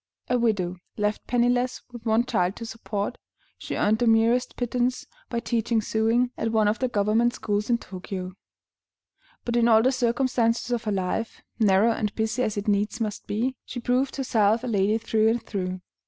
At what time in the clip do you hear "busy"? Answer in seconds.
12.15-12.41